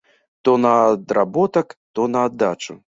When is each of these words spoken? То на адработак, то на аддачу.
То 0.43 0.55
на 0.63 0.71
адработак, 0.87 1.79
то 1.95 2.07
на 2.17 2.27
аддачу. 2.29 2.81